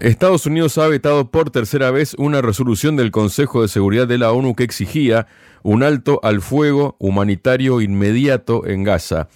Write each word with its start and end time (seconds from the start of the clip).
Estados 0.00 0.46
Unidos 0.46 0.78
ha 0.78 0.86
vetado 0.88 1.30
por 1.30 1.50
tercera 1.50 1.90
vez 1.90 2.14
una 2.16 2.40
resolución 2.40 2.96
del 2.96 3.10
Consejo 3.10 3.60
de 3.60 3.68
Seguridad 3.68 4.08
de 4.08 4.16
la 4.16 4.32
ONU 4.32 4.54
que 4.56 4.64
exigía 4.64 5.26
un 5.62 5.82
alto 5.82 6.20
al 6.22 6.40
fuego 6.40 6.96
humanitario 6.98 7.82
inmediato 7.82 8.66
en 8.66 8.82
Gaza. 8.82 9.28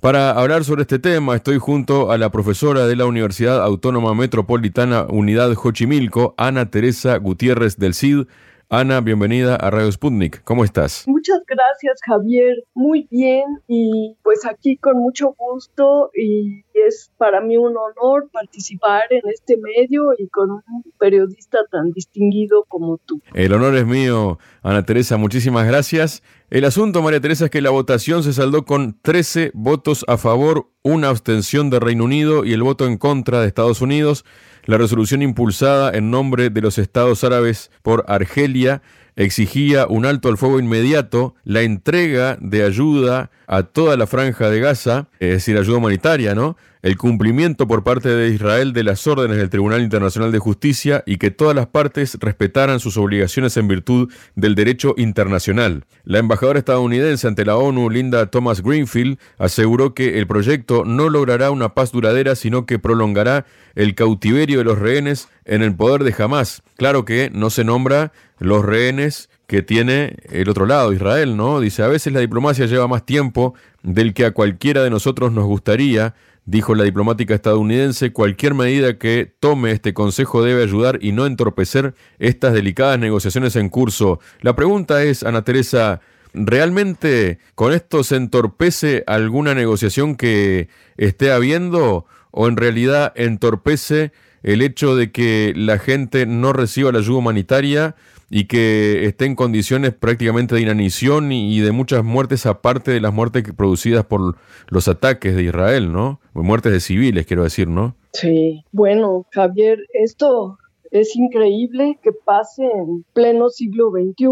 Para 0.00 0.32
hablar 0.32 0.64
sobre 0.64 0.82
este 0.82 0.98
tema 0.98 1.36
estoy 1.36 1.58
junto 1.58 2.10
a 2.10 2.18
la 2.18 2.30
profesora 2.30 2.88
de 2.88 2.96
la 2.96 3.06
Universidad 3.06 3.62
Autónoma 3.62 4.12
Metropolitana 4.14 5.06
Unidad 5.08 5.54
Xochimilco, 5.54 6.34
Ana 6.36 6.70
Teresa 6.70 7.16
Gutiérrez 7.18 7.76
del 7.76 7.94
CID. 7.94 8.26
Ana, 8.72 9.00
bienvenida 9.00 9.56
a 9.56 9.68
Radio 9.68 9.90
Sputnik. 9.90 10.44
¿Cómo 10.44 10.62
estás? 10.62 11.02
Muchas 11.08 11.40
gracias, 11.44 11.98
Javier. 12.06 12.54
Muy 12.72 13.08
bien 13.10 13.42
y 13.66 14.16
pues 14.22 14.46
aquí 14.46 14.76
con 14.76 14.96
mucho 14.96 15.34
gusto 15.36 16.12
y 16.14 16.62
es 16.86 17.10
para 17.18 17.40
mí 17.40 17.56
un 17.56 17.74
honor 17.76 18.30
participar 18.32 19.02
en 19.10 19.22
este 19.28 19.56
medio 19.56 20.12
y 20.16 20.28
con 20.28 20.52
un 20.52 20.62
periodista 21.00 21.58
tan 21.72 21.90
distinguido 21.90 22.64
como 22.68 22.98
tú. 22.98 23.20
El 23.34 23.54
honor 23.54 23.74
es 23.74 23.86
mío, 23.86 24.38
Ana 24.62 24.86
Teresa. 24.86 25.16
Muchísimas 25.16 25.66
gracias. 25.66 26.22
El 26.48 26.64
asunto, 26.64 27.02
María 27.02 27.20
Teresa, 27.20 27.46
es 27.46 27.50
que 27.50 27.62
la 27.62 27.70
votación 27.70 28.22
se 28.22 28.32
saldó 28.32 28.64
con 28.64 28.96
13 29.02 29.50
votos 29.52 30.04
a 30.06 30.16
favor, 30.16 30.68
una 30.84 31.08
abstención 31.08 31.70
de 31.70 31.80
Reino 31.80 32.04
Unido 32.04 32.44
y 32.44 32.52
el 32.52 32.62
voto 32.62 32.86
en 32.86 32.98
contra 32.98 33.40
de 33.40 33.48
Estados 33.48 33.80
Unidos. 33.80 34.24
La 34.70 34.78
resolución 34.78 35.20
impulsada 35.20 35.90
en 35.90 36.12
nombre 36.12 36.48
de 36.48 36.60
los 36.60 36.78
Estados 36.78 37.24
Árabes 37.24 37.72
por 37.82 38.04
Argelia 38.06 38.82
exigía 39.16 39.88
un 39.88 40.06
alto 40.06 40.28
al 40.28 40.38
fuego 40.38 40.60
inmediato, 40.60 41.34
la 41.42 41.62
entrega 41.62 42.38
de 42.40 42.62
ayuda 42.62 43.32
a 43.48 43.64
toda 43.64 43.96
la 43.96 44.06
franja 44.06 44.48
de 44.48 44.60
Gaza, 44.60 45.08
es 45.18 45.30
decir, 45.30 45.58
ayuda 45.58 45.78
humanitaria, 45.78 46.36
¿no? 46.36 46.56
El 46.82 46.96
cumplimiento 46.96 47.66
por 47.66 47.82
parte 47.82 48.08
de 48.08 48.30
Israel 48.30 48.72
de 48.72 48.84
las 48.84 49.06
órdenes 49.06 49.36
del 49.36 49.50
Tribunal 49.50 49.82
Internacional 49.82 50.32
de 50.32 50.38
Justicia 50.38 51.02
y 51.04 51.18
que 51.18 51.30
todas 51.30 51.54
las 51.54 51.66
partes 51.66 52.16
respetaran 52.20 52.80
sus 52.80 52.96
obligaciones 52.96 53.56
en 53.58 53.68
virtud 53.68 54.10
del 54.34 54.54
derecho 54.54 54.94
internacional. 54.96 55.84
La 56.04 56.20
embajadora 56.20 56.60
estadounidense 56.60 57.26
ante 57.26 57.44
la 57.44 57.56
ONU, 57.56 57.90
Linda 57.90 58.30
Thomas 58.30 58.62
Greenfield, 58.62 59.18
aseguró 59.36 59.92
que 59.92 60.18
el 60.18 60.26
proyecto 60.26 60.84
no 60.86 61.10
logrará 61.10 61.50
una 61.50 61.74
paz 61.74 61.92
duradera, 61.92 62.34
sino 62.34 62.64
que 62.64 62.78
prolongará 62.78 63.44
el 63.74 63.94
cautiverio 63.94 64.58
de 64.58 64.64
los 64.64 64.78
rehenes 64.78 65.28
en 65.44 65.62
el 65.62 65.74
poder 65.74 66.04
de 66.04 66.14
Hamas. 66.22 66.62
Claro 66.76 67.04
que 67.04 67.30
no 67.32 67.50
se 67.50 67.64
nombra 67.64 68.12
los 68.38 68.64
rehenes 68.64 69.28
que 69.46 69.62
tiene 69.62 70.16
el 70.30 70.48
otro 70.48 70.64
lado, 70.64 70.92
Israel, 70.92 71.36
¿no? 71.36 71.58
Dice, 71.58 71.82
a 71.82 71.88
veces 71.88 72.12
la 72.12 72.20
diplomacia 72.20 72.66
lleva 72.66 72.86
más 72.86 73.04
tiempo 73.04 73.54
del 73.82 74.14
que 74.14 74.24
a 74.24 74.30
cualquiera 74.30 74.84
de 74.84 74.90
nosotros 74.90 75.32
nos 75.32 75.44
gustaría, 75.44 76.14
dijo 76.44 76.74
la 76.74 76.84
diplomática 76.84 77.34
estadounidense, 77.34 78.12
cualquier 78.12 78.54
medida 78.54 78.98
que 78.98 79.32
tome 79.40 79.72
este 79.72 79.92
Consejo 79.92 80.44
debe 80.44 80.62
ayudar 80.62 80.98
y 81.02 81.12
no 81.12 81.26
entorpecer 81.26 81.94
estas 82.18 82.54
delicadas 82.54 82.98
negociaciones 82.98 83.56
en 83.56 83.68
curso. 83.70 84.20
La 84.40 84.54
pregunta 84.54 85.02
es, 85.02 85.24
Ana 85.24 85.42
Teresa, 85.42 86.00
¿realmente 86.32 87.40
con 87.56 87.72
esto 87.72 88.04
se 88.04 88.16
entorpece 88.16 89.02
alguna 89.08 89.54
negociación 89.54 90.14
que 90.14 90.68
esté 90.96 91.32
habiendo 91.32 92.06
o 92.30 92.48
en 92.48 92.56
realidad 92.56 93.12
entorpece 93.16 94.12
el 94.42 94.62
hecho 94.62 94.96
de 94.96 95.12
que 95.12 95.52
la 95.56 95.78
gente 95.78 96.26
no 96.26 96.52
reciba 96.52 96.92
la 96.92 96.98
ayuda 96.98 97.18
humanitaria 97.18 97.94
y 98.30 98.44
que 98.44 99.06
esté 99.06 99.26
en 99.26 99.34
condiciones 99.34 99.92
prácticamente 99.92 100.54
de 100.54 100.60
inanición 100.60 101.32
y, 101.32 101.58
de 101.60 101.72
muchas 101.72 102.04
muertes 102.04 102.46
aparte 102.46 102.92
de 102.92 103.00
las 103.00 103.12
muertes 103.12 103.42
producidas 103.56 104.04
por 104.04 104.36
los 104.68 104.86
ataques 104.86 105.34
de 105.34 105.42
Israel, 105.42 105.92
¿no? 105.92 106.20
Muertes 106.32 106.72
de 106.72 106.80
civiles, 106.80 107.26
quiero 107.26 107.42
decir, 107.42 107.66
¿no? 107.66 107.96
Sí, 108.12 108.64
bueno, 108.70 109.26
Javier, 109.32 109.80
esto 109.92 110.58
es 110.90 111.14
increíble 111.16 111.98
que 112.02 112.12
pase 112.12 112.64
en 112.64 113.04
pleno 113.12 113.48
siglo 113.48 113.90
XXI, 113.90 114.26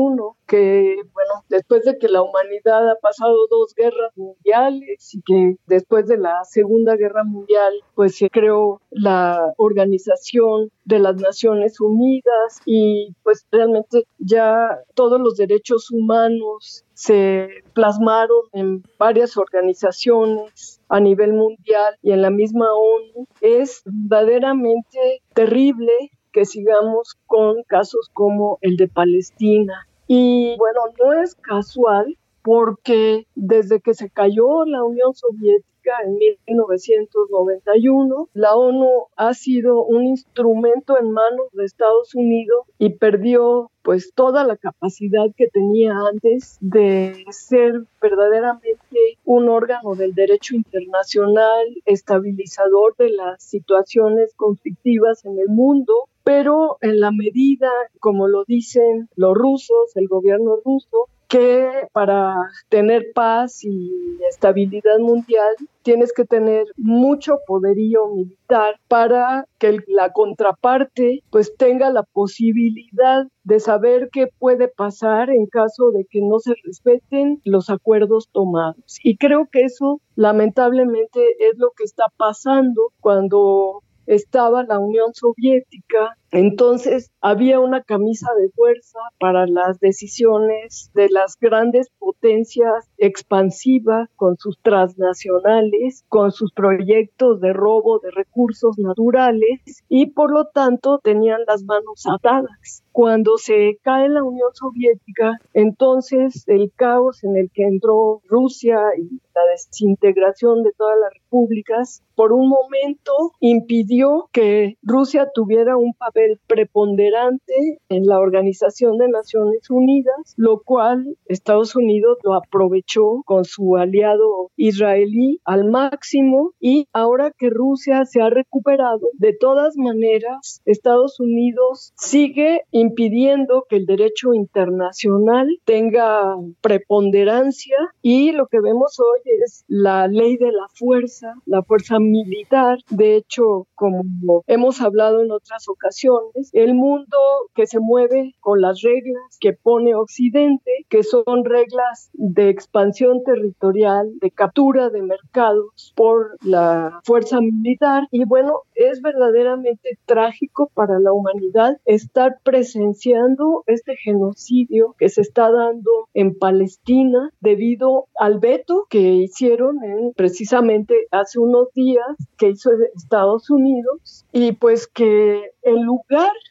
que, 0.47 0.97
bueno, 1.13 1.45
después 1.49 1.85
de 1.85 1.99
que 1.99 2.09
la 2.09 2.23
humanidad 2.23 2.91
ha 2.91 2.97
pasado 2.97 3.47
dos 3.51 3.75
guerras 3.75 4.17
mundiales 4.17 5.15
y 5.15 5.23
que 5.23 5.57
después 5.67 6.07
de 6.07 6.19
la 6.19 6.45
Segunda 6.45 6.97
Guerra 6.97 7.23
Mundial, 7.25 7.73
pues 7.95 8.17
se 8.17 8.31
creó 8.31 8.81
la 8.91 9.53
Organización 9.57 10.71
de 10.85 10.99
las 10.99 11.17
Naciones 11.17 11.81
Unidas 11.81 12.61
y 12.65 13.15
pues 13.23 13.47
realmente 13.53 14.05
ya 14.19 14.81
todos 14.95 15.21
los 15.21 15.37
derechos 15.37 15.91
humanos 15.91 16.85
se 16.95 17.49
plasmaron 17.75 18.41
en 18.53 18.83
varias 18.99 19.37
organizaciones 19.37 20.81
a 20.89 20.99
nivel 20.99 21.35
mundial 21.35 21.95
y 22.03 22.13
en 22.13 22.23
la 22.23 22.31
misma 22.31 22.67
ONU, 22.73 23.27
es 23.41 23.83
verdaderamente 23.85 25.23
terrible 25.35 25.93
que 26.33 26.45
sigamos 26.45 27.17
con 27.27 27.63
casos 27.65 28.11
como 28.13 28.59
el 28.61 28.77
de 28.77 28.89
Palestina. 28.89 29.87
Y 30.07 30.57
bueno, 30.57 30.81
no 31.03 31.23
es 31.23 31.35
casual 31.35 32.17
porque 32.43 33.27
desde 33.35 33.81
que 33.81 33.95
se 33.95 34.09
cayó 34.11 34.65
la 34.65 34.83
Unión 34.83 35.15
Soviética 35.15 35.93
en 36.05 36.15
1991, 36.47 38.29
la 38.35 38.55
ONU 38.55 39.07
ha 39.17 39.35
sido 39.35 39.85
un 39.85 40.05
instrumento 40.05 40.99
en 40.99 41.11
manos 41.13 41.49
de 41.53 41.65
Estados 41.65 42.15
Unidos 42.15 42.67
y 42.79 42.91
perdió 42.91 43.71
pues 43.83 44.13
toda 44.15 44.45
la 44.45 44.57
capacidad 44.57 45.27
que 45.37 45.49
tenía 45.49 45.95
antes 46.11 46.59
de 46.61 47.25
ser 47.31 47.85
verdaderamente 48.03 49.19
un 49.25 49.49
órgano 49.49 49.95
del 49.95 50.15
derecho 50.15 50.55
internacional, 50.57 51.67
estabilizador 51.87 52.95
de 52.97 53.11
las 53.11 53.43
situaciones 53.43 54.35
conflictivas 54.35 55.25
en 55.25 55.39
el 55.39 55.49
mundo 55.49 55.95
pero 56.29 56.77
en 56.83 57.01
la 57.01 57.11
medida, 57.11 57.71
como 58.01 58.29
lo 58.29 58.45
dicen 58.45 59.09
los 59.17 59.33
rusos, 59.33 59.97
el 59.97 60.09
gobierno 60.09 60.59
ruso, 60.63 61.09
que 61.27 61.89
para 61.95 62.35
tener 62.69 63.13
paz 63.15 63.65
y 63.65 64.19
estabilidad 64.29 64.99
mundial 64.99 65.55
tienes 65.81 66.13
que 66.13 66.27
tener 66.27 66.67
mucho 66.77 67.39
poderío 67.47 68.09
militar 68.09 68.79
para 68.89 69.47
que 69.59 69.79
la 69.87 70.13
contraparte 70.13 71.23
pues 71.31 71.55
tenga 71.57 71.91
la 71.91 72.03
posibilidad 72.03 73.27
de 73.45 73.61
saber 73.61 74.11
qué 74.13 74.27
puede 74.39 74.69
pasar 74.69 75.31
en 75.31 75.47
caso 75.47 75.93
de 75.93 76.05
que 76.11 76.21
no 76.21 76.41
se 76.41 76.53
respeten 76.63 77.41
los 77.45 77.71
acuerdos 77.71 78.29
tomados. 78.33 78.99
Y 79.03 79.17
creo 79.17 79.49
que 79.51 79.63
eso 79.63 80.03
lamentablemente 80.15 81.21
es 81.41 81.57
lo 81.57 81.71
que 81.71 81.85
está 81.85 82.05
pasando 82.19 82.93
cuando 83.01 83.83
estaba 84.09 84.63
la 84.65 84.79
Unión 84.79 85.13
Soviética, 85.15 86.17
entonces 86.31 87.11
había 87.21 87.59
una 87.59 87.83
camisa 87.83 88.29
de 88.39 88.51
fuerza 88.51 88.99
para 89.19 89.47
las 89.47 89.81
decisiones 89.81 90.91
de 90.95 91.09
las 91.09 91.39
grandes 91.41 91.89
potencias 91.99 92.89
expansivas 92.99 94.11
con 94.17 94.37
sus 94.37 94.59
transnacionales, 94.61 96.05
con 96.09 96.31
sus 96.33 96.53
proyectos 96.53 97.41
de 97.41 97.53
robo 97.53 97.99
de 98.01 98.11
recursos 98.11 98.79
naturales 98.79 99.83
y 99.89 100.07
por 100.07 100.31
lo 100.31 100.47
tanto 100.47 101.01
tenían 101.03 101.41
las 101.47 101.63
manos 101.65 102.05
atadas. 102.07 102.85
Cuando 102.93 103.39
se 103.39 103.79
cae 103.83 104.09
la 104.09 104.25
Unión 104.25 104.51
Soviética, 104.55 105.39
entonces 105.55 106.45
el 106.49 106.73
caos 106.75 107.23
en 107.25 107.37
el 107.37 107.51
que 107.53 107.63
entró 107.63 108.21
Rusia 108.27 108.81
y 108.99 109.21
la 109.35 109.53
desintegración 109.53 110.65
de 110.65 110.73
todas 110.77 110.99
las 111.01 111.15
repúblicas, 111.15 112.03
por 112.17 112.33
un 112.33 112.49
momento 112.49 113.13
impidió 113.39 114.29
que 114.33 114.77
Rusia 114.83 115.29
tuviera 115.33 115.77
un 115.77 115.95
papel 115.95 116.18
preponderante 116.47 117.79
en 117.89 118.07
la 118.07 118.19
Organización 118.19 118.99
de 118.99 119.09
Naciones 119.09 119.71
Unidas, 119.71 120.35
lo 120.37 120.61
cual 120.63 121.17
Estados 121.27 121.77
Unidos 121.77 122.19
lo 122.23 122.35
aprovechó 122.35 123.23
con 123.25 123.45
su 123.45 123.77
aliado 123.77 124.51
israelí 124.57 125.41
al 125.45 125.65
máximo 125.65 126.53
y 126.61 126.87
ahora 126.93 127.33
que 127.37 127.51
Rusia 127.51 128.05
se 128.05 128.21
ha 128.21 128.31
recuperado, 128.31 129.09
de 129.15 129.33
todas 129.39 129.77
maneras, 129.77 130.63
Estados 130.65 131.21
Unidos 131.21 131.93
sigue 131.97 132.63
impidiendo 132.71 133.67
que 133.69 133.77
el 133.77 133.87
derecho 133.87 134.35
internacional 134.35 135.49
tenga 135.65 136.37
preponderancia 136.61 137.77
y 138.03 138.33
lo 138.33 138.47
que 138.47 138.61
vemos 138.61 138.99
hoy 139.01 139.21
es 139.43 139.65
la 139.69 140.07
ley 140.09 140.37
de 140.37 140.53
la 140.53 140.67
fuerza, 140.75 141.35
la 141.47 141.63
fuerza 141.63 141.99
militar. 141.99 142.79
De 142.91 143.17
hecho, 143.17 143.67
como 143.75 144.03
hemos 144.47 144.81
hablado 144.81 145.23
en 145.23 145.31
otras 145.31 145.69
ocasiones, 145.69 146.08
el 146.53 146.75
mundo 146.75 147.17
que 147.55 147.67
se 147.67 147.81
mueve 147.81 148.35
con 148.41 148.61
las 148.61 148.83
reglas 148.83 149.39
que 149.41 149.53
pone 149.53 149.95
Occidente, 149.95 150.71
que 150.89 151.03
son 151.03 151.45
reglas 151.45 152.11
de 152.13 152.49
expansión 152.49 153.23
territorial, 153.25 154.11
de 154.21 154.31
captura 154.31 154.91
de 154.91 155.03
mercados 155.03 155.93
por 155.97 156.37
la 156.43 157.01
fuerza 157.05 157.41
militar. 157.41 158.07
Y 158.11 158.25
bueno, 158.25 158.63
es 158.75 159.03
verdaderamente 159.03 159.99
trágico 160.07 160.71
para 160.75 160.99
la 160.99 161.13
humanidad 161.13 161.79
estar 161.85 162.39
presenciando 162.43 163.65
este 163.67 163.97
genocidio 163.97 164.95
que 164.99 165.09
se 165.09 165.23
está 165.23 165.51
dando 165.51 165.91
en 166.15 166.39
Palestina 166.39 167.31
debido 167.41 168.07
al 168.19 168.39
veto 168.39 168.87
que 168.89 169.01
hicieron 169.01 169.83
en, 169.83 170.13
precisamente 170.15 170.95
hace 171.11 171.39
unos 171.39 171.73
días 171.75 172.07
que 172.37 172.51
hizo 172.51 172.71
Estados 172.97 173.51
Unidos. 173.51 174.25
Y 174.33 174.53
pues 174.53 174.87
que 174.87 175.53
en 175.63 175.85
lugar, 175.85 175.98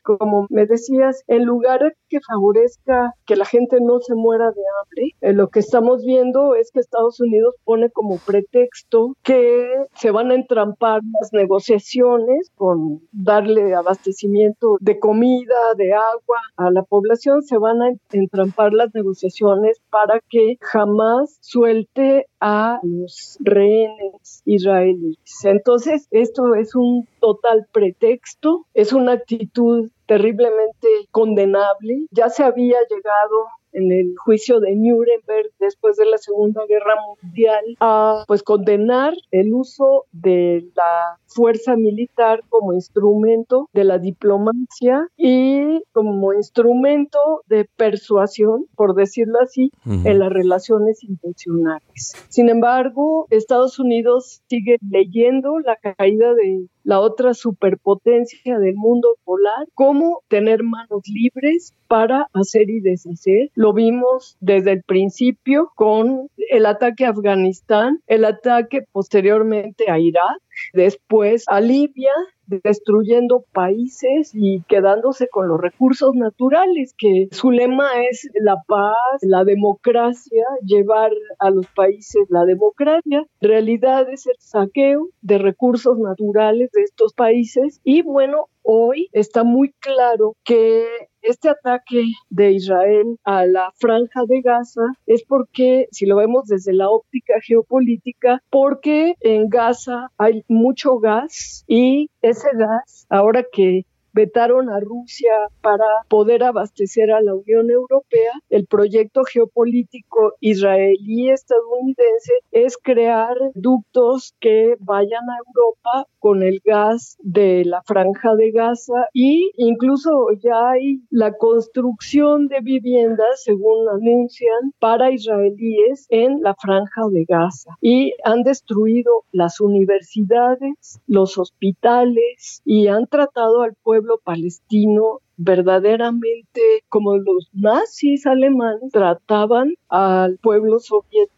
como 0.03 0.47
me 0.49 0.65
decías, 0.65 1.23
en 1.27 1.45
lugar 1.45 1.95
que 2.09 2.19
favorezca 2.21 3.13
que 3.25 3.35
la 3.35 3.45
gente 3.45 3.77
no 3.81 3.99
se 3.99 4.15
muera 4.15 4.51
de 4.51 4.61
hambre, 4.81 5.11
eh, 5.21 5.33
lo 5.33 5.49
que 5.49 5.59
estamos 5.59 6.05
viendo 6.05 6.55
es 6.55 6.71
que 6.71 6.79
Estados 6.79 7.19
Unidos 7.19 7.55
pone 7.63 7.89
como 7.89 8.17
pretexto 8.17 9.15
que 9.23 9.67
se 9.95 10.11
van 10.11 10.31
a 10.31 10.35
entrampar 10.35 11.01
las 11.19 11.33
negociaciones 11.33 12.49
con 12.55 13.01
darle 13.11 13.75
abastecimiento 13.75 14.77
de 14.79 14.99
comida, 14.99 15.55
de 15.75 15.93
agua 15.93 16.39
a 16.55 16.71
la 16.71 16.83
población, 16.83 17.41
se 17.41 17.57
van 17.57 17.81
a 17.81 17.91
entrampar 18.11 18.73
las 18.73 18.93
negociaciones 18.93 19.79
para 19.89 20.19
que 20.29 20.57
jamás 20.61 21.37
suelte 21.41 22.27
a 22.39 22.79
los 22.83 23.37
rehenes 23.39 24.41
israelíes. 24.45 25.17
Entonces, 25.43 26.07
esto 26.11 26.55
es 26.55 26.75
un 26.75 27.07
total 27.19 27.67
pretexto, 27.71 28.65
es 28.73 28.93
una 28.93 29.19
actitud 29.37 29.89
terriblemente 30.07 30.87
condenable. 31.11 32.05
Ya 32.11 32.29
se 32.29 32.43
había 32.43 32.77
llegado 32.89 33.45
en 33.73 33.91
el 33.91 34.15
juicio 34.17 34.59
de 34.59 34.75
Nuremberg 34.75 35.51
después 35.59 35.97
de 35.97 36.05
la 36.05 36.17
Segunda 36.17 36.65
Guerra 36.67 36.95
Mundial 37.21 37.63
a 37.79 38.23
pues 38.27 38.41
condenar 38.41 39.13
el 39.31 39.53
uso 39.53 40.05
de 40.11 40.65
la 40.75 41.17
fuerza 41.27 41.75
militar 41.75 42.41
como 42.49 42.73
instrumento 42.73 43.69
de 43.73 43.83
la 43.83 43.99
diplomacia 43.99 45.07
y 45.15 45.83
como 45.91 46.33
instrumento 46.33 47.19
de 47.47 47.69
persuasión, 47.75 48.65
por 48.75 48.95
decirlo 48.95 49.39
así, 49.41 49.71
en 49.85 50.19
las 50.19 50.31
relaciones 50.31 51.03
internacionales. 51.03 52.13
Sin 52.29 52.49
embargo, 52.49 53.27
Estados 53.29 53.77
Unidos 53.77 54.41
sigue 54.47 54.77
leyendo 54.89 55.59
la 55.59 55.75
caída 55.75 56.33
de 56.33 56.67
la 56.87 57.01
otra 57.01 57.33
superpotencia 57.33 58.59
del 58.59 58.75
mundo 58.75 59.17
polar, 59.25 59.67
cómo 59.73 60.21
tener 60.29 60.63
manos 60.63 61.01
libres 61.05 61.73
para 61.89 62.27
hacer 62.31 62.69
y 62.69 62.79
deshacer. 62.79 63.51
Lo 63.55 63.73
vimos 63.73 64.37
desde 64.39 64.71
el 64.71 64.83
principio 64.83 65.69
con 65.75 66.29
el 66.49 66.65
ataque 66.65 67.05
a 67.05 67.09
Afganistán, 67.09 67.99
el 68.07 68.23
ataque 68.23 68.85
posteriormente 68.93 69.91
a 69.91 69.99
Irak, 69.99 70.39
después 70.73 71.43
a 71.47 71.61
Libia, 71.61 72.11
destruyendo 72.47 73.43
países 73.53 74.31
y 74.33 74.61
quedándose 74.67 75.27
con 75.27 75.47
los 75.47 75.59
recursos 75.59 76.13
naturales, 76.15 76.93
que 76.97 77.27
su 77.31 77.51
lema 77.51 77.89
es 78.09 78.29
la 78.39 78.55
paz, 78.67 78.95
la 79.21 79.43
democracia, 79.43 80.45
llevar 80.63 81.11
a 81.39 81.49
los 81.49 81.67
países 81.67 82.23
la 82.29 82.45
democracia. 82.45 83.25
Realidad 83.41 84.09
es 84.09 84.27
el 84.27 84.35
saqueo 84.39 85.09
de 85.21 85.37
recursos 85.37 85.97
naturales 85.99 86.71
de 86.71 86.83
estos 86.83 87.13
países 87.13 87.81
y 87.83 88.01
bueno, 88.01 88.45
hoy 88.63 89.09
está 89.11 89.43
muy 89.43 89.73
claro 89.79 90.35
que 90.43 90.85
este 91.27 91.49
ataque 91.49 92.05
de 92.29 92.51
Israel 92.51 93.17
a 93.23 93.45
la 93.45 93.71
franja 93.77 94.21
de 94.27 94.41
Gaza 94.41 94.81
es 95.05 95.23
porque, 95.23 95.87
si 95.91 96.05
lo 96.05 96.15
vemos 96.15 96.45
desde 96.47 96.73
la 96.73 96.89
óptica 96.89 97.35
geopolítica, 97.45 98.41
porque 98.49 99.15
en 99.19 99.49
Gaza 99.49 100.09
hay 100.17 100.43
mucho 100.47 100.99
gas 100.99 101.63
y 101.67 102.09
ese 102.21 102.47
gas, 102.57 103.05
ahora 103.09 103.45
que 103.51 103.85
vetaron 104.17 104.71
a 104.71 104.79
Rusia 104.79 105.31
para 105.61 105.85
poder 106.09 106.43
abastecer 106.43 107.11
a 107.11 107.21
la 107.21 107.35
Unión 107.35 107.69
Europea, 107.69 108.31
el 108.49 108.65
proyecto 108.65 109.21
geopolítico 109.23 110.33
israelí-estadounidense 110.39 112.33
es 112.51 112.77
crear 112.81 113.35
ductos 113.53 114.33
que 114.39 114.75
vayan 114.79 115.29
a 115.29 115.37
Europa 115.45 116.07
con 116.17 116.41
el 116.41 116.61
gas 116.65 117.17
de 117.21 117.63
la 117.63 117.83
franja 117.83 118.33
de 118.35 118.49
Gaza 118.51 119.07
y 119.13 119.51
incluso 119.55 120.09
ya 120.43 120.71
hay 120.71 121.01
la 121.11 121.33
construcción 121.33 122.47
de 122.47 122.61
viviendas, 122.61 123.43
según 123.43 123.87
anuncian, 123.87 124.73
para 124.79 125.11
israelíes 125.11 126.07
en 126.09 126.41
la 126.41 126.55
franja 126.55 127.03
de 127.11 127.23
Gaza. 127.25 127.71
Y 127.81 128.13
han 128.23 128.41
destruido 128.41 129.25
las 129.31 129.61
universidades, 129.61 130.99
los 131.05 131.37
hospitales 131.37 132.61
y 132.65 132.87
han 132.87 133.05
tratado 133.05 133.61
al 133.61 133.75
pueblo 133.83 134.06
palestino 134.23 135.21
verdaderamente 135.37 136.61
como 136.89 137.17
los 137.17 137.49
nazis 137.53 138.25
alemanes 138.25 138.91
trataban 138.91 139.73
al 139.87 140.37
pueblo 140.39 140.79
soviético 140.79 141.37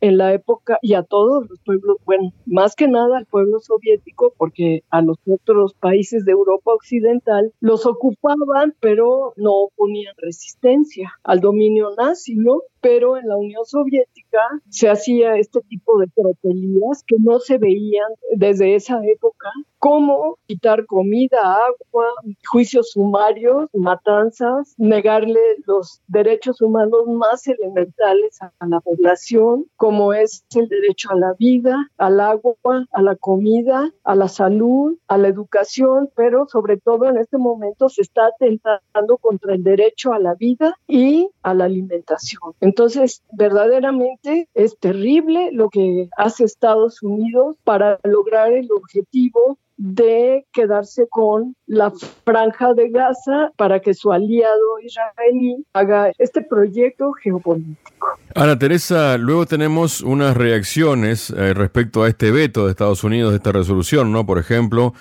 en 0.00 0.18
la 0.18 0.32
época 0.32 0.78
y 0.82 0.94
a 0.94 1.02
todos 1.02 1.48
los 1.48 1.58
pueblos, 1.64 1.96
bueno, 2.04 2.32
más 2.46 2.74
que 2.74 2.88
nada 2.88 3.18
al 3.18 3.26
pueblo 3.26 3.58
soviético, 3.60 4.32
porque 4.36 4.82
a 4.90 5.02
los 5.02 5.16
otros 5.26 5.74
países 5.74 6.24
de 6.24 6.32
Europa 6.32 6.72
Occidental 6.72 7.52
los 7.60 7.86
ocupaban, 7.86 8.74
pero 8.80 9.32
no 9.36 9.68
ponían 9.76 10.14
resistencia 10.18 11.12
al 11.22 11.40
dominio 11.40 11.90
nazi, 11.96 12.36
¿no? 12.36 12.60
Pero 12.80 13.16
en 13.16 13.28
la 13.28 13.36
Unión 13.36 13.64
Soviética 13.64 14.27
se 14.68 14.88
hacía 14.88 15.36
este 15.36 15.60
tipo 15.62 15.98
de 15.98 16.06
tropelías 16.14 17.02
que 17.06 17.16
no 17.18 17.38
se 17.40 17.58
veían 17.58 18.10
desde 18.36 18.74
esa 18.74 19.00
época, 19.04 19.50
como 19.78 20.38
quitar 20.46 20.86
comida, 20.86 21.38
agua, 21.40 22.06
juicios 22.50 22.90
sumarios, 22.90 23.70
matanzas, 23.72 24.74
negarle 24.76 25.40
los 25.66 26.00
derechos 26.08 26.60
humanos 26.60 27.06
más 27.06 27.46
elementales 27.46 28.38
a 28.42 28.66
la 28.66 28.80
población, 28.80 29.66
como 29.76 30.12
es 30.12 30.44
el 30.54 30.68
derecho 30.68 31.10
a 31.10 31.16
la 31.16 31.34
vida, 31.38 31.90
al 31.96 32.20
agua, 32.20 32.56
a 32.92 33.02
la 33.02 33.16
comida, 33.16 33.92
a 34.04 34.14
la 34.14 34.28
salud, 34.28 34.96
a 35.06 35.18
la 35.18 35.28
educación, 35.28 36.10
pero 36.16 36.46
sobre 36.48 36.78
todo 36.78 37.06
en 37.06 37.18
este 37.18 37.38
momento 37.38 37.88
se 37.88 38.02
está 38.02 38.26
atentando 38.26 39.16
contra 39.18 39.54
el 39.54 39.62
derecho 39.62 40.12
a 40.12 40.18
la 40.18 40.34
vida 40.34 40.74
y 40.86 41.30
a 41.42 41.54
la 41.54 41.64
alimentación. 41.64 42.54
Entonces, 42.60 43.22
verdaderamente 43.32 44.17
es 44.22 44.78
terrible 44.78 45.50
lo 45.52 45.68
que 45.70 46.08
hace 46.16 46.44
Estados 46.44 47.02
Unidos 47.02 47.56
para 47.64 47.98
lograr 48.04 48.52
el 48.52 48.68
objetivo 48.72 49.58
de 49.78 50.44
quedarse 50.52 51.06
con 51.08 51.54
la 51.66 51.92
franja 52.24 52.74
de 52.74 52.90
Gaza 52.90 53.52
para 53.56 53.80
que 53.80 53.94
su 53.94 54.12
aliado 54.12 54.80
israelí 54.82 55.64
haga 55.72 56.10
este 56.18 56.42
proyecto 56.42 57.12
geopolítico. 57.12 58.08
Ana 58.34 58.58
Teresa, 58.58 59.16
luego 59.18 59.46
tenemos 59.46 60.00
unas 60.00 60.36
reacciones 60.36 61.30
eh, 61.30 61.54
respecto 61.54 62.02
a 62.02 62.08
este 62.08 62.32
veto 62.32 62.64
de 62.64 62.72
Estados 62.72 63.04
Unidos 63.04 63.30
de 63.30 63.36
esta 63.36 63.52
resolución, 63.52 64.10
¿no? 64.10 64.26
Por 64.26 64.38
ejemplo, 64.38 64.94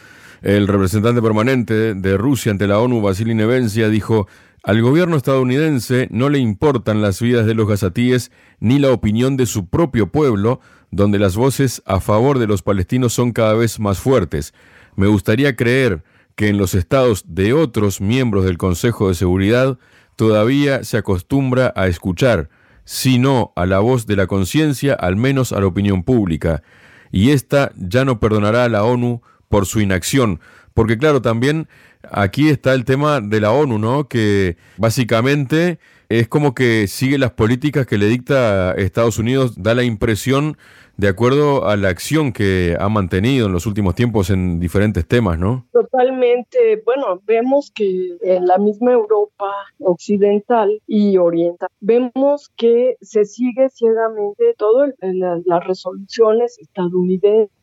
el 0.44 0.68
representante 0.68 1.24
permanente 1.24 1.96
de 1.96 2.18
Rusia 2.18 2.52
ante 2.52 2.68
la 2.68 2.80
ONU, 2.80 3.02
Vasily 3.02 3.34
Nevencia, 3.34 3.90
dijo 3.90 4.28
al 4.68 4.82
gobierno 4.82 5.16
estadounidense 5.16 6.10
no 6.12 6.28
le 6.28 6.40
importan 6.40 7.02
las 7.02 7.22
vidas 7.22 7.46
de 7.46 7.54
los 7.54 7.70
gazatíes 7.70 8.34
ni 8.60 8.80
la 8.80 8.92
opinión 8.92 9.38
de 9.38 9.46
su 9.46 9.68
propio 9.68 10.12
pueblo, 10.12 10.60
donde 10.92 11.20
las 11.20 11.38
voces 11.38 11.82
a 11.86 12.02
favor 12.02 12.38
de 12.38 12.48
los 12.48 12.64
palestinos 12.64 13.14
son 13.14 13.32
cada 13.32 13.54
vez 13.54 13.80
más 13.80 14.00
fuertes. 14.00 14.54
Me 14.98 15.08
gustaría 15.08 15.56
creer 15.56 16.04
que 16.36 16.50
en 16.50 16.58
los 16.58 16.74
estados 16.74 17.24
de 17.30 17.54
otros 17.54 18.02
miembros 18.02 18.44
del 18.44 18.58
Consejo 18.58 19.08
de 19.08 19.16
Seguridad 19.16 19.80
todavía 20.18 20.84
se 20.84 20.98
acostumbra 20.98 21.72
a 21.78 21.88
escuchar, 21.88 22.50
si 22.84 23.20
no 23.20 23.54
a 23.56 23.66
la 23.66 23.80
voz 23.80 24.06
de 24.06 24.18
la 24.18 24.28
conciencia, 24.28 24.96
al 24.96 25.16
menos 25.16 25.54
a 25.54 25.62
la 25.62 25.68
opinión 25.68 26.04
pública. 26.04 26.62
Y 27.10 27.30
esta 27.30 27.72
ya 27.78 28.04
no 28.04 28.20
perdonará 28.20 28.66
a 28.66 28.70
la 28.70 28.84
ONU 28.84 29.22
por 29.48 29.66
su 29.66 29.80
inacción, 29.80 30.42
porque 30.78 31.00
claro, 31.00 31.24
también 31.24 31.68
aquí 32.12 32.50
está 32.50 32.76
el 32.76 32.86
tema 32.86 33.20
de 33.20 33.42
la 33.42 33.52
ONU, 33.52 33.80
¿no? 33.80 34.08
Que 34.08 34.58
básicamente 34.78 35.80
es 36.08 36.28
como 36.28 36.54
que 36.54 36.86
sigue 36.86 37.18
las 37.18 37.32
políticas 37.32 37.88
que 37.88 37.98
le 37.98 38.06
dicta 38.06 38.74
Estados 38.74 39.18
Unidos, 39.18 39.56
da 39.58 39.74
la 39.74 39.82
impresión 39.82 40.56
de 40.98 41.08
acuerdo 41.08 41.68
a 41.68 41.78
la 41.78 41.90
acción 41.90 42.32
que 42.32 42.78
ha 42.80 42.90
mantenido 42.90 43.48
en 43.48 43.54
los 43.54 43.66
últimos 43.66 43.96
tiempos 43.96 44.30
en 44.30 44.60
diferentes 44.60 45.08
temas, 45.08 45.40
¿no? 45.40 45.66
Totalmente. 45.74 46.80
Bueno, 46.86 47.24
vemos 47.26 47.72
que 47.74 48.16
en 48.22 48.46
la 48.46 48.60
misma 48.60 48.92
Europa 48.92 49.52
occidental 49.80 50.80
y 50.86 51.18
oriental, 51.18 51.70
vemos 51.80 52.52
que 52.56 52.98
se 53.02 53.26
sigue 53.26 53.70
ciegamente 53.70 54.54
todo 54.60 54.86
las 55.02 55.66
resoluciones 55.66 56.60
estadounidenses 56.60 57.57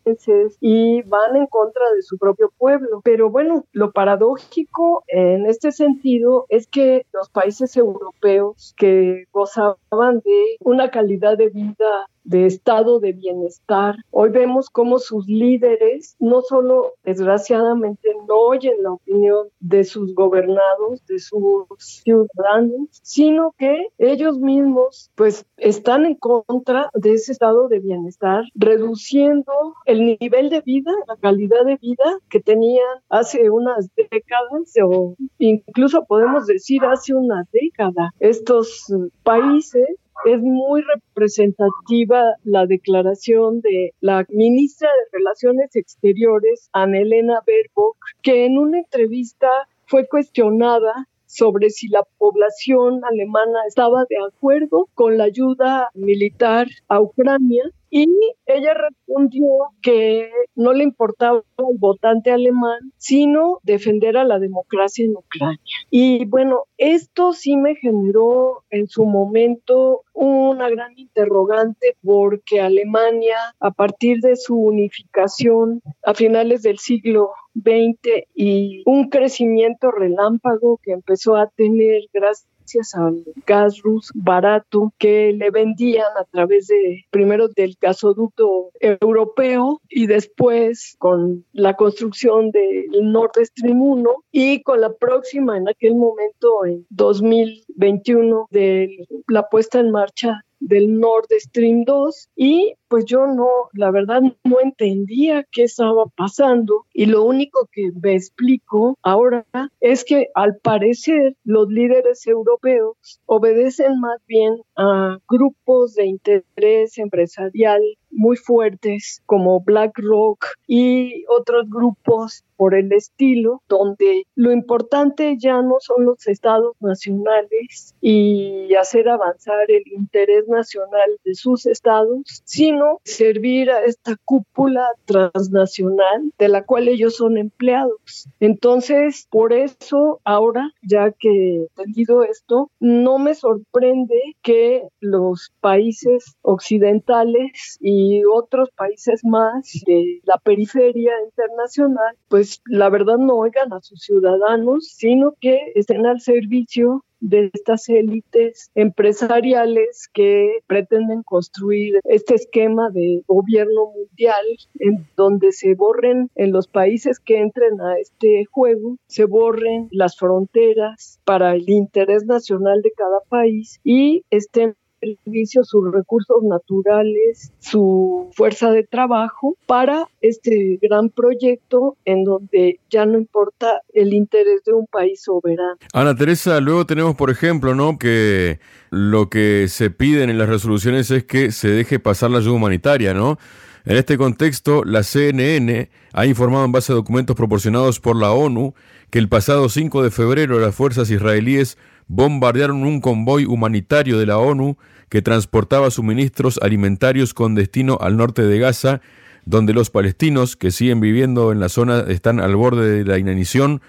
y 0.60 1.02
van 1.02 1.36
en 1.36 1.46
contra 1.46 1.82
de 1.94 2.02
su 2.02 2.18
propio 2.18 2.52
pueblo. 2.56 3.00
Pero 3.04 3.30
bueno, 3.30 3.64
lo 3.72 3.92
paradójico 3.92 5.04
en 5.08 5.46
este 5.46 5.72
sentido 5.72 6.46
es 6.48 6.66
que 6.66 7.06
los 7.12 7.30
países 7.30 7.76
europeos 7.76 8.74
que 8.76 9.24
gozaban 9.32 10.20
de 10.24 10.56
una 10.60 10.90
calidad 10.90 11.36
de 11.38 11.48
vida 11.48 12.08
de 12.24 12.46
estado 12.46 13.00
de 13.00 13.12
bienestar. 13.12 13.96
Hoy 14.10 14.30
vemos 14.30 14.70
cómo 14.70 14.98
sus 14.98 15.26
líderes 15.26 16.16
no 16.18 16.40
solo 16.42 16.94
desgraciadamente 17.04 18.08
no 18.26 18.36
oyen 18.36 18.82
la 18.82 18.92
opinión 18.92 19.48
de 19.60 19.84
sus 19.84 20.14
gobernados, 20.14 21.04
de 21.06 21.18
sus 21.18 21.66
ciudadanos, 21.76 22.88
sino 23.02 23.54
que 23.58 23.88
ellos 23.98 24.38
mismos 24.38 25.10
pues 25.14 25.44
están 25.58 26.06
en 26.06 26.14
contra 26.14 26.88
de 26.94 27.12
ese 27.12 27.32
estado 27.32 27.68
de 27.68 27.80
bienestar, 27.80 28.44
reduciendo 28.54 29.52
el 29.94 30.18
nivel 30.20 30.50
de 30.50 30.60
vida, 30.60 30.92
la 31.06 31.16
calidad 31.16 31.64
de 31.64 31.76
vida 31.76 32.18
que 32.28 32.40
tenían 32.40 32.84
hace 33.08 33.48
unas 33.48 33.88
décadas 33.94 34.72
o 34.82 35.14
incluso 35.38 36.04
podemos 36.06 36.46
decir 36.46 36.84
hace 36.84 37.14
una 37.14 37.44
década. 37.52 38.12
Estos 38.18 38.92
países 39.22 39.86
es 40.24 40.40
muy 40.40 40.82
representativa 40.82 42.34
la 42.44 42.66
declaración 42.66 43.60
de 43.60 43.92
la 44.00 44.24
ministra 44.30 44.88
de 44.88 45.18
Relaciones 45.18 45.76
Exteriores, 45.76 46.70
Annelena 46.72 47.40
Baerbock, 47.46 47.96
que 48.22 48.46
en 48.46 48.58
una 48.58 48.78
entrevista 48.78 49.48
fue 49.86 50.08
cuestionada 50.08 51.08
sobre 51.26 51.70
si 51.70 51.88
la 51.88 52.02
población 52.18 53.04
alemana 53.04 53.58
estaba 53.66 54.04
de 54.08 54.16
acuerdo 54.26 54.88
con 54.94 55.18
la 55.18 55.24
ayuda 55.24 55.88
militar 55.94 56.68
a 56.88 57.00
Ucrania 57.00 57.64
y 57.90 58.06
ella 58.46 58.74
respondió 58.74 59.46
que 59.82 60.30
no 60.54 60.72
le 60.72 60.84
importaba 60.84 61.42
el 61.58 61.78
votante 61.78 62.30
alemán, 62.30 62.92
sino 62.96 63.60
defender 63.62 64.16
a 64.16 64.24
la 64.24 64.38
democracia 64.38 65.04
en 65.04 65.16
Ucrania. 65.16 65.60
Y 65.90 66.24
bueno, 66.24 66.64
esto 66.76 67.32
sí 67.32 67.56
me 67.56 67.76
generó 67.76 68.64
en 68.70 68.88
su 68.88 69.04
momento 69.04 70.02
una 70.12 70.68
gran 70.68 70.98
interrogante 70.98 71.96
porque 72.02 72.60
Alemania, 72.60 73.36
a 73.60 73.70
partir 73.70 74.18
de 74.20 74.36
su 74.36 74.56
unificación 74.56 75.82
a 76.04 76.14
finales 76.14 76.62
del 76.62 76.78
siglo 76.78 77.30
XX 77.54 78.24
y 78.34 78.82
un 78.86 79.08
crecimiento 79.08 79.90
relámpago 79.90 80.78
que 80.82 80.92
empezó 80.92 81.36
a 81.36 81.48
tener 81.48 82.02
gracias 82.12 82.48
gracias 82.64 82.94
al 82.94 83.22
gas 83.46 83.82
ruso 83.82 84.10
barato 84.14 84.92
que 84.98 85.32
le 85.34 85.50
vendían 85.50 86.06
a 86.18 86.24
través 86.24 86.68
de 86.68 87.04
primero 87.10 87.48
del 87.48 87.76
gasoducto 87.78 88.70
europeo 88.80 89.82
y 89.90 90.06
después 90.06 90.96
con 90.98 91.44
la 91.52 91.74
construcción 91.74 92.50
del 92.50 93.12
Nord 93.12 93.32
Stream 93.36 93.82
1 93.82 94.10
y 94.32 94.62
con 94.62 94.80
la 94.80 94.94
próxima 94.94 95.58
en 95.58 95.68
aquel 95.68 95.94
momento 95.94 96.64
en 96.64 96.86
2021 96.88 98.48
de 98.50 99.06
la 99.28 99.46
puesta 99.48 99.80
en 99.80 99.90
marcha 99.90 100.40
del 100.64 100.98
Nord 100.98 101.26
Stream 101.30 101.84
2 101.84 102.30
y 102.36 102.74
pues 102.88 103.04
yo 103.06 103.26
no, 103.26 103.48
la 103.72 103.90
verdad 103.90 104.22
no 104.44 104.60
entendía 104.62 105.44
qué 105.50 105.64
estaba 105.64 106.04
pasando 106.16 106.86
y 106.92 107.06
lo 107.06 107.24
único 107.24 107.68
que 107.72 107.90
me 108.00 108.14
explico 108.14 108.98
ahora 109.02 109.46
es 109.80 110.04
que 110.04 110.28
al 110.34 110.56
parecer 110.58 111.36
los 111.44 111.68
líderes 111.68 112.26
europeos 112.26 112.96
obedecen 113.26 114.00
más 114.00 114.20
bien 114.26 114.60
a 114.76 115.18
grupos 115.28 115.94
de 115.94 116.06
interés 116.06 116.96
empresarial 116.98 117.82
muy 118.14 118.36
fuertes 118.36 119.22
como 119.26 119.60
BlackRock 119.60 120.46
y 120.66 121.24
otros 121.28 121.68
grupos 121.68 122.44
por 122.56 122.74
el 122.74 122.92
estilo, 122.92 123.62
donde 123.68 124.26
lo 124.34 124.52
importante 124.52 125.36
ya 125.38 125.60
no 125.62 125.76
son 125.80 126.04
los 126.06 126.26
estados 126.26 126.74
nacionales 126.80 127.94
y 128.00 128.74
hacer 128.74 129.08
avanzar 129.08 129.70
el 129.70 129.82
interés 129.92 130.46
nacional 130.48 131.10
de 131.24 131.34
sus 131.34 131.66
estados, 131.66 132.22
sino 132.44 133.00
servir 133.04 133.70
a 133.70 133.84
esta 133.84 134.16
cúpula 134.24 134.86
transnacional 135.04 136.32
de 136.38 136.48
la 136.48 136.64
cual 136.64 136.88
ellos 136.88 137.16
son 137.16 137.38
empleados. 137.38 138.28
Entonces, 138.40 139.26
por 139.30 139.52
eso 139.52 140.20
ahora, 140.24 140.70
ya 140.82 141.10
que 141.10 141.28
he 141.28 141.56
entendido 141.76 142.22
esto, 142.22 142.70
no 142.80 143.18
me 143.18 143.34
sorprende 143.34 144.36
que 144.42 144.88
los 145.00 145.52
países 145.60 146.36
occidentales 146.42 147.78
y 147.80 148.03
y 148.04 148.22
otros 148.24 148.70
países 148.76 149.24
más 149.24 149.72
de 149.86 150.20
la 150.24 150.38
periferia 150.38 151.12
internacional, 151.24 152.16
pues 152.28 152.60
la 152.66 152.90
verdad 152.90 153.18
no 153.18 153.36
oigan 153.36 153.72
a 153.72 153.80
sus 153.80 154.00
ciudadanos, 154.00 154.88
sino 154.88 155.34
que 155.40 155.72
estén 155.74 156.04
al 156.06 156.20
servicio 156.20 157.04
de 157.20 157.50
estas 157.54 157.88
élites 157.88 158.70
empresariales 158.74 160.10
que 160.12 160.58
pretenden 160.66 161.22
construir 161.22 161.98
este 162.04 162.34
esquema 162.34 162.90
de 162.90 163.22
gobierno 163.26 163.92
mundial 163.96 164.44
en 164.78 165.06
donde 165.16 165.52
se 165.52 165.74
borren 165.74 166.28
en 166.34 166.52
los 166.52 166.68
países 166.68 167.18
que 167.20 167.40
entren 167.40 167.80
a 167.80 167.98
este 167.98 168.44
juego, 168.50 168.98
se 169.06 169.24
borren 169.24 169.88
las 169.90 170.18
fronteras 170.18 171.18
para 171.24 171.54
el 171.54 171.68
interés 171.70 172.26
nacional 172.26 172.82
de 172.82 172.92
cada 172.92 173.20
país 173.30 173.80
y 173.82 174.22
estén 174.28 174.76
servicio 175.24 175.64
sus 175.64 175.92
recursos 175.92 176.42
naturales, 176.42 177.52
su 177.58 178.30
fuerza 178.32 178.70
de 178.70 178.84
trabajo 178.84 179.56
para 179.66 180.06
este 180.20 180.78
gran 180.80 181.10
proyecto 181.10 181.96
en 182.04 182.24
donde 182.24 182.80
ya 182.90 183.06
no 183.06 183.18
importa 183.18 183.80
el 183.92 184.12
interés 184.12 184.62
de 184.64 184.72
un 184.72 184.86
país 184.86 185.22
soberano. 185.22 185.76
Ana 185.92 186.14
Teresa, 186.14 186.60
luego 186.60 186.86
tenemos, 186.86 187.14
por 187.14 187.30
ejemplo, 187.30 187.74
¿no? 187.74 187.98
que 187.98 188.58
lo 188.90 189.28
que 189.28 189.66
se 189.68 189.90
piden 189.90 190.30
en 190.30 190.38
las 190.38 190.48
resoluciones 190.48 191.10
es 191.10 191.24
que 191.24 191.52
se 191.52 191.68
deje 191.68 191.98
pasar 191.98 192.30
la 192.30 192.38
ayuda 192.38 192.54
humanitaria, 192.54 193.14
¿no? 193.14 193.38
En 193.86 193.96
este 193.96 194.16
contexto, 194.16 194.82
la 194.84 195.02
CNN 195.02 195.90
ha 196.14 196.26
informado 196.26 196.64
en 196.64 196.72
base 196.72 196.92
a 196.92 196.94
documentos 196.94 197.36
proporcionados 197.36 198.00
por 198.00 198.16
la 198.16 198.30
ONU 198.32 198.72
que 199.10 199.18
el 199.18 199.28
pasado 199.28 199.68
5 199.68 200.02
de 200.02 200.10
febrero 200.10 200.58
las 200.58 200.74
fuerzas 200.74 201.10
israelíes 201.10 201.76
bombardearon 202.06 202.82
un 202.82 203.00
convoy 203.00 203.44
humanitario 203.44 204.18
de 204.18 204.26
la 204.26 204.38
ONU 204.38 204.78
que 205.14 205.22
transportaba 205.22 205.92
suministros 205.92 206.58
alimentarios 206.60 207.34
con 207.34 207.54
destino 207.54 207.98
al 208.00 208.16
norte 208.16 208.42
de 208.42 208.58
Gaza, 208.58 209.00
donde 209.44 209.72
los 209.72 209.88
palestinos 209.88 210.56
que 210.56 210.72
siguen 210.72 210.98
viviendo 210.98 211.52
en 211.52 211.60
la 211.60 211.68
zona 211.68 212.00
están 212.08 212.40
al 212.40 212.56
borde 212.56 212.90
de 212.90 213.04
la 213.04 213.16
inanición, 213.16 213.80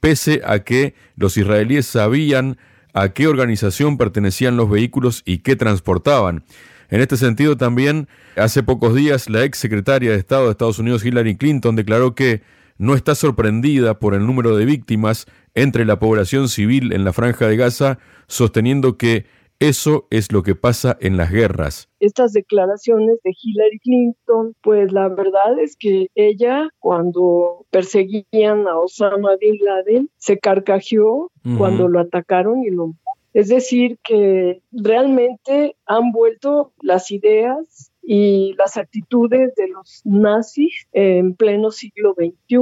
pese 0.00 0.42
a 0.44 0.64
que 0.64 0.96
los 1.14 1.36
israelíes 1.36 1.86
sabían 1.86 2.56
a 2.94 3.10
qué 3.10 3.28
organización 3.28 3.96
pertenecían 3.96 4.56
los 4.56 4.68
vehículos 4.68 5.22
y 5.24 5.38
qué 5.38 5.54
transportaban. 5.54 6.42
En 6.90 7.00
este 7.00 7.16
sentido 7.16 7.56
también, 7.56 8.08
hace 8.34 8.64
pocos 8.64 8.96
días, 8.96 9.30
la 9.30 9.44
ex 9.44 9.58
secretaria 9.58 10.10
de 10.10 10.16
Estado 10.16 10.46
de 10.46 10.50
Estados 10.50 10.80
Unidos, 10.80 11.04
Hillary 11.04 11.36
Clinton, 11.36 11.76
declaró 11.76 12.16
que 12.16 12.42
no 12.76 12.96
está 12.96 13.14
sorprendida 13.14 14.00
por 14.00 14.14
el 14.14 14.26
número 14.26 14.56
de 14.56 14.64
víctimas 14.64 15.26
entre 15.54 15.84
la 15.84 16.00
población 16.00 16.48
civil 16.48 16.92
en 16.92 17.04
la 17.04 17.12
franja 17.12 17.46
de 17.46 17.56
Gaza, 17.56 18.00
sosteniendo 18.26 18.96
que 18.96 19.26
eso 19.62 20.06
es 20.10 20.32
lo 20.32 20.42
que 20.42 20.54
pasa 20.54 20.96
en 21.00 21.16
las 21.16 21.30
guerras. 21.30 21.88
Estas 22.00 22.32
declaraciones 22.32 23.18
de 23.22 23.32
Hillary 23.40 23.78
Clinton, 23.78 24.54
pues 24.60 24.92
la 24.92 25.08
verdad 25.08 25.58
es 25.60 25.76
que 25.76 26.08
ella 26.14 26.68
cuando 26.80 27.64
perseguían 27.70 28.66
a 28.66 28.78
Osama 28.78 29.36
Bin 29.40 29.58
Laden 29.60 30.10
se 30.16 30.38
carcajeó 30.38 31.30
cuando 31.56 31.88
lo 31.88 32.00
atacaron 32.00 32.64
y 32.64 32.70
lo 32.70 32.94
es 33.34 33.48
decir, 33.48 33.98
que 34.04 34.60
realmente 34.72 35.76
han 35.86 36.12
vuelto 36.12 36.72
las 36.82 37.10
ideas 37.10 37.90
y 38.02 38.54
las 38.58 38.76
actitudes 38.76 39.54
de 39.54 39.68
los 39.68 40.02
nazis 40.04 40.86
en 40.92 41.34
pleno 41.34 41.70
siglo 41.70 42.14
XXI, 42.14 42.56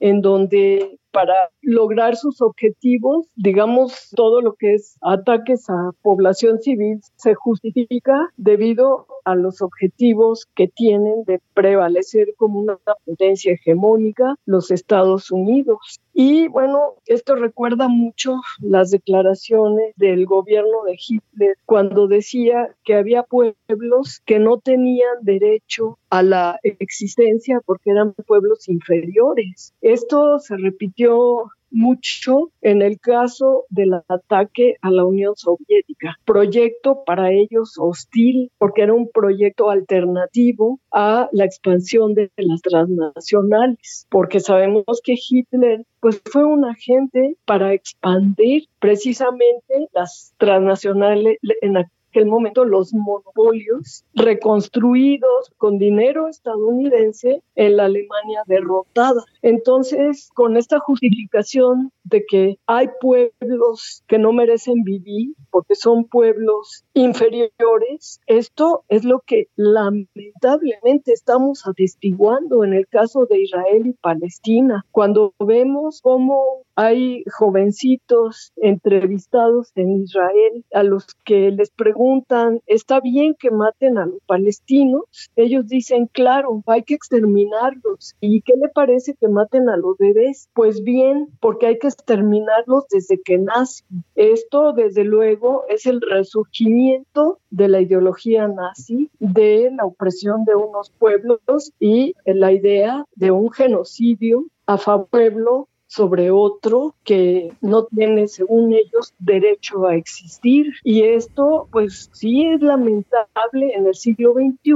en 0.00 0.20
donde 0.20 0.98
para 1.16 1.50
lograr 1.62 2.14
sus 2.14 2.42
objetivos, 2.42 3.26
digamos, 3.36 4.10
todo 4.14 4.42
lo 4.42 4.52
que 4.52 4.74
es 4.74 4.98
ataques 5.00 5.70
a 5.70 5.92
población 6.02 6.58
civil 6.60 7.00
se 7.16 7.34
justifica 7.34 8.30
debido 8.36 9.06
a 9.24 9.34
los 9.34 9.62
objetivos 9.62 10.46
que 10.54 10.68
tienen 10.68 11.24
de 11.24 11.40
prevalecer 11.54 12.34
como 12.36 12.60
una 12.60 12.76
potencia 13.06 13.54
hegemónica 13.54 14.36
los 14.44 14.70
Estados 14.70 15.30
Unidos. 15.30 15.98
Y 16.12 16.48
bueno, 16.48 16.96
esto 17.06 17.34
recuerda 17.34 17.88
mucho 17.88 18.36
las 18.60 18.90
declaraciones 18.90 19.94
del 19.96 20.26
gobierno 20.26 20.84
de 20.84 20.98
Hitler 20.98 21.56
cuando 21.64 22.08
decía 22.08 22.74
que 22.84 22.94
había 22.94 23.22
pueblos 23.22 24.20
que 24.26 24.38
no 24.38 24.58
tenían 24.58 25.16
derecho 25.22 25.98
a 26.18 26.22
la 26.22 26.58
existencia 26.62 27.60
porque 27.64 27.90
eran 27.90 28.14
pueblos 28.26 28.68
inferiores. 28.68 29.74
Esto 29.82 30.38
se 30.38 30.56
repitió 30.56 31.50
mucho 31.70 32.52
en 32.62 32.80
el 32.80 32.98
caso 32.98 33.64
del 33.68 33.94
ataque 34.08 34.76
a 34.80 34.90
la 34.90 35.04
Unión 35.04 35.34
Soviética. 35.36 36.16
Proyecto 36.24 37.02
para 37.04 37.32
ellos 37.32 37.74
hostil 37.78 38.50
porque 38.58 38.82
era 38.82 38.94
un 38.94 39.10
proyecto 39.10 39.68
alternativo 39.70 40.80
a 40.90 41.28
la 41.32 41.44
expansión 41.44 42.14
de 42.14 42.30
las 42.36 42.62
transnacionales, 42.62 44.06
porque 44.10 44.40
sabemos 44.40 45.00
que 45.04 45.16
Hitler 45.16 45.84
pues 46.00 46.22
fue 46.24 46.44
un 46.44 46.64
agente 46.64 47.36
para 47.44 47.74
expandir 47.74 48.68
precisamente 48.78 49.88
las 49.92 50.32
transnacionales 50.38 51.38
en 51.60 51.76
momento 52.24 52.64
los 52.64 52.94
monopolios 52.94 54.04
reconstruidos 54.14 55.52
con 55.58 55.78
dinero 55.78 56.28
estadounidense 56.28 57.42
en 57.54 57.76
la 57.76 57.84
Alemania 57.84 58.42
derrotada. 58.46 59.22
Entonces, 59.42 60.30
con 60.34 60.56
esta 60.56 60.78
justificación 60.78 61.92
de 62.04 62.24
que 62.24 62.58
hay 62.66 62.88
pueblos 63.00 64.02
que 64.06 64.18
no 64.18 64.32
merecen 64.32 64.82
vivir 64.84 65.34
porque 65.50 65.74
son 65.74 66.04
pueblos 66.04 66.84
inferiores, 66.94 68.20
esto 68.26 68.84
es 68.88 69.04
lo 69.04 69.20
que 69.20 69.48
lamentablemente 69.56 71.12
estamos 71.12 71.66
atestiguando 71.66 72.64
en 72.64 72.72
el 72.72 72.86
caso 72.86 73.26
de 73.26 73.42
Israel 73.42 73.86
y 73.86 73.92
Palestina, 73.92 74.84
cuando 74.90 75.34
vemos 75.38 76.00
cómo 76.02 76.62
hay 76.76 77.24
jovencitos 77.32 78.52
entrevistados 78.56 79.72
en 79.74 80.02
Israel 80.02 80.64
a 80.72 80.82
los 80.82 81.06
que 81.24 81.50
les 81.50 81.70
preguntan, 81.70 82.60
¿está 82.66 83.00
bien 83.00 83.34
que 83.34 83.50
maten 83.50 83.96
a 83.98 84.06
los 84.06 84.20
palestinos? 84.26 85.04
Ellos 85.36 85.66
dicen, 85.66 86.06
claro, 86.06 86.62
hay 86.66 86.82
que 86.82 86.94
exterminarlos. 86.94 88.14
¿Y 88.20 88.42
qué 88.42 88.52
le 88.60 88.68
parece 88.68 89.14
que 89.14 89.28
maten 89.28 89.70
a 89.70 89.76
los 89.78 89.96
bebés? 89.96 90.50
Pues 90.54 90.82
bien, 90.82 91.28
porque 91.40 91.66
hay 91.66 91.78
que 91.78 91.88
exterminarlos 91.88 92.84
desde 92.90 93.20
que 93.22 93.38
nacen. 93.38 94.04
Esto, 94.14 94.72
desde 94.74 95.04
luego, 95.04 95.64
es 95.68 95.86
el 95.86 96.02
resurgimiento 96.02 97.38
de 97.50 97.68
la 97.68 97.80
ideología 97.80 98.48
nazi, 98.48 99.10
de 99.18 99.70
la 99.74 99.86
opresión 99.86 100.44
de 100.44 100.54
unos 100.54 100.90
pueblos 100.90 101.72
y 101.80 102.14
la 102.26 102.52
idea 102.52 103.04
de 103.14 103.30
un 103.30 103.50
genocidio 103.50 104.44
a 104.66 104.76
favor 104.78 105.06
pueblo 105.08 105.68
sobre 105.96 106.30
otro 106.30 106.94
que 107.04 107.52
no 107.62 107.86
tiene, 107.86 108.28
según 108.28 108.74
ellos, 108.74 109.14
derecho 109.18 109.86
a 109.86 109.96
existir. 109.96 110.66
Y 110.84 111.04
esto, 111.04 111.68
pues 111.72 112.10
sí 112.12 112.46
es 112.46 112.60
lamentable 112.60 113.72
en 113.74 113.86
el 113.86 113.94
siglo 113.94 114.34
XXI, 114.34 114.74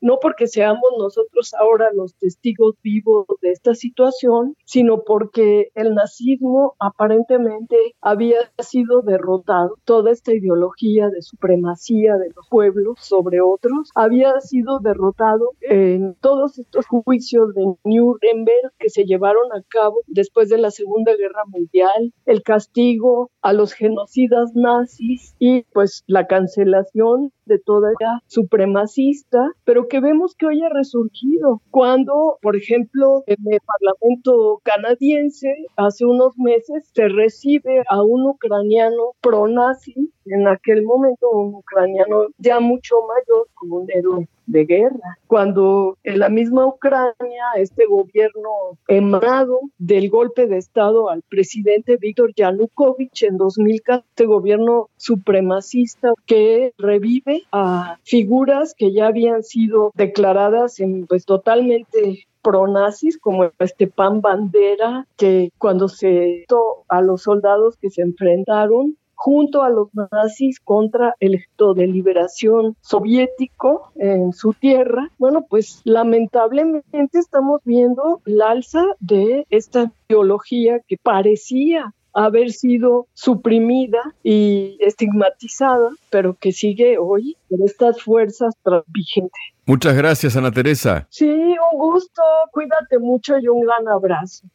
no 0.00 0.18
porque 0.20 0.46
seamos 0.46 0.90
nosotros 0.98 1.52
ahora 1.54 1.90
los 1.92 2.14
testigos 2.14 2.74
vivos 2.82 3.26
de 3.42 3.50
esta 3.50 3.74
situación, 3.74 4.56
sino 4.64 5.02
porque 5.02 5.68
el 5.74 5.94
nazismo 5.94 6.74
aparentemente 6.78 7.76
había 8.00 8.38
sido 8.58 9.02
derrotado. 9.02 9.76
Toda 9.84 10.10
esta 10.10 10.32
ideología 10.32 11.10
de 11.10 11.20
supremacía 11.20 12.16
de 12.16 12.30
los 12.34 12.48
pueblos 12.48 12.98
sobre 13.00 13.42
otros 13.42 13.90
había 13.94 14.40
sido 14.40 14.78
derrotado 14.78 15.50
en 15.60 16.14
todos 16.20 16.58
estos 16.58 16.86
juicios 16.86 17.54
de 17.54 17.74
Nuremberg 17.84 18.72
que 18.78 18.88
se 18.88 19.04
llevaron 19.04 19.52
a 19.52 19.62
cabo 19.68 20.00
después 20.06 20.48
de 20.48 20.61
la 20.62 20.70
Segunda 20.70 21.14
Guerra 21.16 21.42
Mundial, 21.46 22.14
el 22.24 22.42
castigo 22.42 23.30
a 23.42 23.52
los 23.52 23.74
genocidas 23.74 24.52
nazis 24.54 25.34
y 25.38 25.62
pues 25.74 26.04
la 26.06 26.26
cancelación 26.26 27.32
de 27.44 27.58
toda 27.58 27.90
la 28.00 28.20
supremacista, 28.26 29.38
pero 29.64 29.88
que 29.88 30.00
vemos 30.00 30.34
que 30.36 30.46
hoy 30.46 30.62
ha 30.62 30.68
resurgido. 30.68 31.60
Cuando, 31.70 32.38
por 32.40 32.56
ejemplo, 32.56 33.24
en 33.26 33.36
el 33.50 33.58
Parlamento 33.60 34.60
canadiense 34.62 35.48
hace 35.76 36.04
unos 36.06 36.38
meses 36.38 36.88
se 36.94 37.08
recibe 37.08 37.82
a 37.88 38.02
un 38.02 38.26
ucraniano 38.26 39.12
pro-nazi, 39.20 40.12
en 40.26 40.48
aquel 40.48 40.82
momento 40.82 41.30
un 41.30 41.54
ucraniano 41.54 42.26
ya 42.38 42.60
mucho 42.60 42.96
mayor 43.08 43.48
como 43.54 43.76
un 43.76 43.90
héroe 43.90 44.28
de 44.46 44.64
guerra. 44.64 45.18
Cuando 45.26 45.96
en 46.02 46.18
la 46.18 46.28
misma 46.28 46.66
Ucrania, 46.66 47.44
este 47.56 47.86
gobierno 47.86 48.50
emanado 48.88 49.60
del 49.78 50.10
golpe 50.10 50.46
de 50.46 50.58
Estado 50.58 51.08
al 51.08 51.22
presidente 51.22 51.96
Víctor 51.96 52.32
Yanukovych 52.34 53.22
en 53.22 53.36
2014, 53.38 54.06
este 54.08 54.26
gobierno 54.26 54.88
supremacista 54.96 56.12
que 56.26 56.72
revive 56.78 57.42
a 57.52 57.98
figuras 58.04 58.74
que 58.76 58.92
ya 58.92 59.06
habían 59.06 59.42
sido 59.42 59.92
declaradas 59.94 60.80
en, 60.80 61.06
pues 61.06 61.24
totalmente 61.24 62.26
pronazis 62.42 63.18
como 63.18 63.50
este 63.58 63.86
Pan 63.86 64.20
Bandera 64.20 65.06
que 65.16 65.50
cuando 65.58 65.88
se 65.88 66.44
a 66.88 67.00
los 67.00 67.22
soldados 67.22 67.76
que 67.76 67.90
se 67.90 68.02
enfrentaron 68.02 68.96
junto 69.22 69.62
a 69.62 69.70
los 69.70 69.88
nazis 69.94 70.58
contra 70.58 71.14
el 71.20 71.34
ejército 71.34 71.74
de 71.74 71.86
liberación 71.86 72.76
soviético 72.80 73.92
en 73.94 74.32
su 74.32 74.52
tierra. 74.52 75.10
Bueno, 75.16 75.46
pues 75.48 75.80
lamentablemente 75.84 77.18
estamos 77.20 77.60
viendo 77.64 78.20
el 78.26 78.42
alza 78.42 78.82
de 78.98 79.46
esta 79.48 79.92
ideología 80.08 80.80
que 80.88 80.96
parecía 81.00 81.94
haber 82.12 82.50
sido 82.50 83.06
suprimida 83.14 84.00
y 84.24 84.76
estigmatizada, 84.80 85.90
pero 86.10 86.34
que 86.34 86.50
sigue 86.50 86.98
hoy 86.98 87.36
por 87.48 87.60
estas 87.64 88.02
fuerzas 88.02 88.56
vigentes. 88.88 89.40
Muchas 89.66 89.94
gracias, 89.96 90.36
Ana 90.36 90.50
Teresa. 90.50 91.06
Sí, 91.10 91.30
un 91.30 91.78
gusto, 91.78 92.22
cuídate 92.50 92.98
mucho 92.98 93.38
y 93.38 93.46
un 93.46 93.60
gran 93.60 93.86
abrazo. 93.86 94.48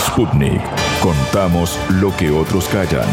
Sputnik, 0.00 0.60
contamos 1.00 1.78
lo 2.02 2.10
que 2.16 2.28
otros 2.28 2.68
callan. 2.70 3.06